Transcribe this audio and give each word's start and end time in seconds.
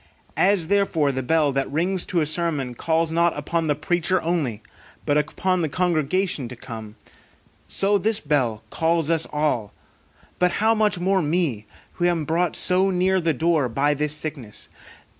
As 0.35 0.67
therefore 0.69 1.11
the 1.11 1.21
bell 1.21 1.51
that 1.51 1.71
rings 1.71 2.07
to 2.07 2.21
a 2.21 2.25
sermon 2.25 2.73
calls 2.73 3.11
not 3.11 3.37
upon 3.37 3.67
the 3.67 3.75
preacher 3.75 4.19
only, 4.23 4.63
but 5.05 5.15
upon 5.15 5.61
the 5.61 5.69
congregation 5.69 6.47
to 6.47 6.55
come, 6.55 6.95
so 7.67 7.99
this 7.99 8.19
bell 8.19 8.63
calls 8.71 9.11
us 9.11 9.27
all; 9.31 9.75
but 10.39 10.53
how 10.53 10.73
much 10.73 10.97
more 10.97 11.21
me, 11.21 11.67
who 11.93 12.05
am 12.05 12.25
brought 12.25 12.55
so 12.55 12.89
near 12.89 13.21
the 13.21 13.31
door 13.31 13.69
by 13.69 13.93
this 13.93 14.15
sickness. 14.15 14.69